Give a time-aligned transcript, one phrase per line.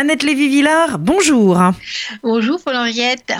[0.00, 1.60] Annette Lévy-Villard, bonjour.
[2.22, 3.34] Bonjour Paul-Henriette.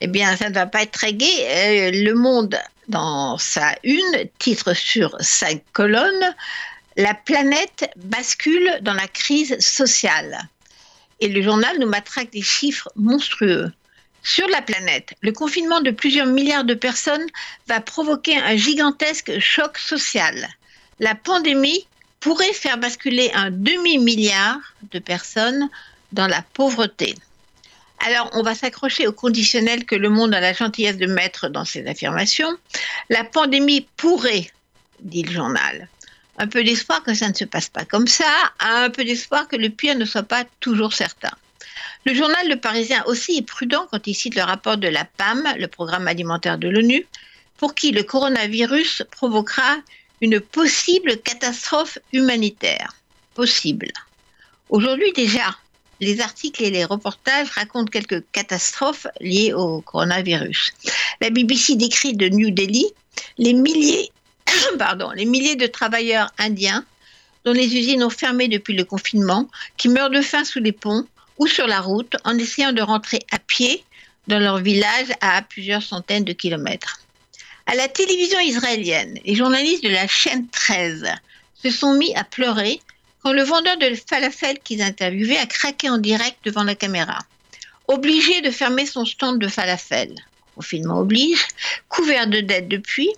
[0.00, 1.26] Eh bien, ça ne va pas être très gai.
[1.26, 6.36] Euh, le Monde, dans sa une, titre sur cinq colonnes,
[6.96, 10.38] La planète bascule dans la crise sociale.
[11.18, 13.72] Et le journal nous matraque des chiffres monstrueux.
[14.22, 17.26] Sur la planète, le confinement de plusieurs milliards de personnes
[17.66, 20.46] va provoquer un gigantesque choc social.
[21.00, 21.88] La pandémie
[22.20, 24.58] pourrait faire basculer un demi-milliard
[24.90, 25.68] de personnes
[26.12, 27.14] dans la pauvreté.
[28.06, 31.64] Alors, on va s'accrocher au conditionnel que le monde a la gentillesse de mettre dans
[31.64, 32.56] ses affirmations.
[33.10, 34.50] La pandémie pourrait,
[35.00, 35.88] dit le journal.
[36.38, 39.56] Un peu d'espoir que ça ne se passe pas comme ça, un peu d'espoir que
[39.56, 41.32] le pire ne soit pas toujours certain.
[42.06, 45.42] Le journal Le Parisien aussi est prudent quand il cite le rapport de la PAM,
[45.58, 47.04] le programme alimentaire de l'ONU,
[47.56, 49.78] pour qui le coronavirus provoquera
[50.20, 52.94] une possible catastrophe humanitaire.
[53.34, 53.92] Possible.
[54.68, 55.56] Aujourd'hui déjà,
[56.00, 60.72] les articles et les reportages racontent quelques catastrophes liées au coronavirus.
[61.20, 62.86] La BBC décrit de New Delhi
[63.36, 64.10] les milliers,
[65.16, 66.84] les milliers de travailleurs indiens
[67.44, 71.06] dont les usines ont fermé depuis le confinement, qui meurent de faim sous les ponts
[71.38, 73.84] ou sur la route en essayant de rentrer à pied
[74.26, 77.00] dans leur village à plusieurs centaines de kilomètres.
[77.70, 81.04] À la télévision israélienne, les journalistes de la chaîne 13
[81.52, 82.80] se sont mis à pleurer
[83.22, 87.18] quand le vendeur de falafel qu'ils interviewaient a craqué en direct devant la caméra.
[87.86, 90.14] Obligé de fermer son stand de falafel,
[90.54, 91.46] confinement oblige,
[91.90, 93.10] couvert de dettes depuis,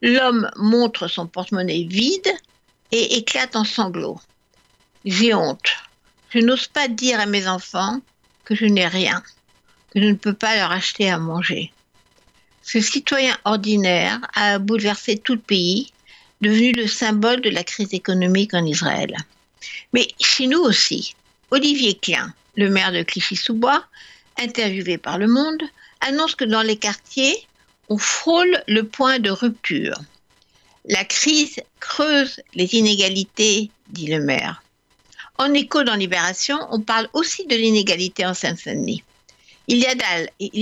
[0.00, 2.32] l'homme montre son porte-monnaie vide
[2.92, 4.18] et éclate en sanglots.
[5.04, 5.76] J'ai honte.
[6.30, 8.00] Je n'ose pas dire à mes enfants
[8.46, 9.22] que je n'ai rien,
[9.90, 11.70] que je ne peux pas leur acheter à manger.
[12.72, 15.92] Ce citoyen ordinaire a bouleversé tout le pays,
[16.40, 19.16] devenu le symbole de la crise économique en Israël.
[19.92, 21.16] Mais chez nous aussi,
[21.50, 23.84] Olivier Klein, le maire de Clichy-sous-Bois,
[24.38, 25.64] interviewé par Le Monde,
[26.00, 27.44] annonce que dans les quartiers,
[27.88, 29.98] on frôle le point de rupture.
[30.84, 34.62] La crise creuse les inégalités, dit le maire.
[35.38, 39.02] En écho dans Libération, on parle aussi de l'inégalité en Seine-Saint-Denis.
[39.72, 39.86] Il y,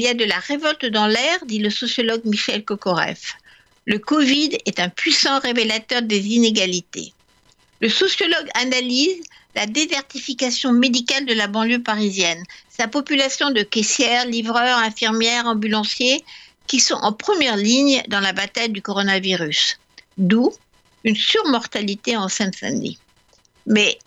[0.06, 3.38] a de, la révolte dans l'air, dit le sociologue Michel Kokoreff.
[3.86, 7.14] Le Covid est un puissant révélateur des inégalités.
[7.80, 9.22] Le sociologue analyse
[9.54, 16.22] la désertification médicale de la banlieue parisienne, sa population de caissières, livreurs, infirmières, ambulanciers,
[16.66, 19.78] qui sont en première ligne dans la bataille du coronavirus.
[20.18, 20.52] D'où
[21.04, 22.98] une surmortalité en Seine-Saint-Denis.
[23.64, 23.98] Mais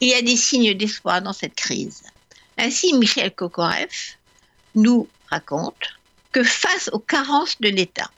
[0.00, 2.02] il y a des signes d'espoir dans cette crise.
[2.56, 4.17] Ainsi, Michel Kokoreff
[4.78, 5.98] nous raconte
[6.32, 8.10] que face aux carences de l'État,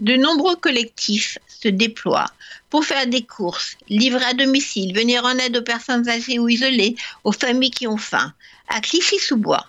[0.00, 2.30] de nombreux collectifs se déploient
[2.70, 6.96] pour faire des courses, livrer à domicile, venir en aide aux personnes âgées ou isolées,
[7.22, 8.32] aux familles qui ont faim.
[8.68, 9.66] À Clichy-sous-Bois,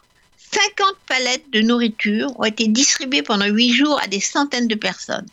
[0.51, 5.27] 50 palettes de nourriture ont été distribuées pendant 8 jours à des centaines de personnes.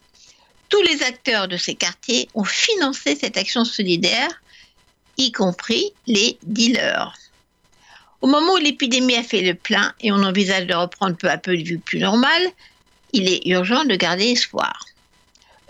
[0.69, 4.43] Tous les acteurs de ces quartiers ont financé cette action solidaire,
[5.17, 7.15] y compris les dealers.
[8.23, 11.39] Au moment où l'épidémie a fait le plein et on envisage de reprendre peu à
[11.39, 12.47] peu une vue plus normale,
[13.13, 14.87] il est urgent de garder espoir.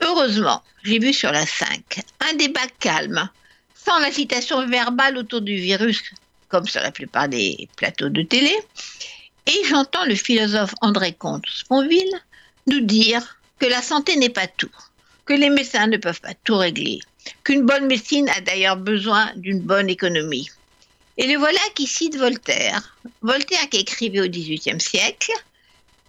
[0.03, 3.29] Heureusement, j'ai vu sur la 5 un débat calme,
[3.75, 6.03] sans l'agitation verbale autour du virus,
[6.49, 8.55] comme sur la plupart des plateaux de télé,
[9.47, 12.21] et j'entends le philosophe André Comte-Sponville
[12.67, 14.71] nous dire que la santé n'est pas tout,
[15.25, 17.01] que les médecins ne peuvent pas tout régler,
[17.45, 20.51] qu'une bonne médecine a d'ailleurs besoin d'une bonne économie.
[21.19, 22.97] Et le voilà qui cite Voltaire.
[23.21, 25.33] Voltaire qui écrivait au XVIIIe siècle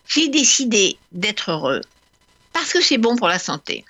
[0.08, 1.82] J'ai décidé d'être heureux
[2.54, 3.84] parce que c'est bon pour la santé.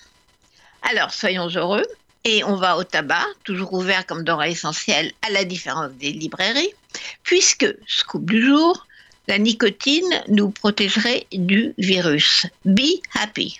[0.82, 1.86] Alors soyons heureux
[2.24, 6.74] et on va au tabac, toujours ouvert comme denrée essentielle à la différence des librairies,
[7.24, 8.88] puisque, scoop du jour,
[9.28, 12.46] la nicotine nous protégerait du virus.
[12.66, 13.60] Be happy.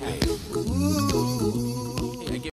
[0.00, 1.67] Happy.